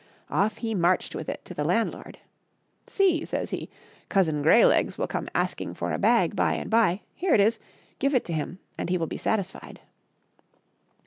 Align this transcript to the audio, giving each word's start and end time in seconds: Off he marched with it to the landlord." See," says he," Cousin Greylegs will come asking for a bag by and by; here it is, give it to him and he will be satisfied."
Off 0.31 0.57
he 0.57 0.73
marched 0.73 1.13
with 1.13 1.29
it 1.29 1.45
to 1.45 1.53
the 1.53 1.63
landlord." 1.63 2.17
See," 2.87 3.23
says 3.23 3.51
he," 3.51 3.69
Cousin 4.09 4.41
Greylegs 4.41 4.97
will 4.97 5.05
come 5.05 5.29
asking 5.35 5.75
for 5.75 5.91
a 5.91 5.99
bag 5.99 6.35
by 6.35 6.55
and 6.55 6.71
by; 6.71 7.01
here 7.13 7.35
it 7.35 7.39
is, 7.39 7.59
give 7.99 8.15
it 8.15 8.25
to 8.25 8.33
him 8.33 8.57
and 8.79 8.89
he 8.89 8.97
will 8.97 9.05
be 9.05 9.17
satisfied." 9.19 9.79